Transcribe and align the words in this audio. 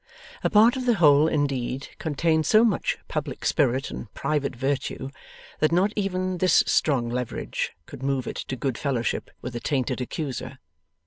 A 0.43 0.49
part 0.49 0.75
of 0.77 0.87
the 0.87 0.95
Hole, 0.95 1.27
indeed, 1.27 1.89
contained 1.99 2.47
so 2.47 2.65
much 2.65 2.97
public 3.07 3.45
spirit 3.45 3.91
and 3.91 4.11
private 4.15 4.55
virtue 4.55 5.09
that 5.59 5.71
not 5.71 5.93
even 5.95 6.39
this 6.39 6.63
strong 6.65 7.07
leverage 7.07 7.73
could 7.85 8.01
move 8.01 8.25
it 8.25 8.37
to 8.47 8.55
good 8.55 8.79
fellowship 8.79 9.29
with 9.43 9.55
a 9.55 9.59
tainted 9.59 10.01
accuser. 10.01 10.57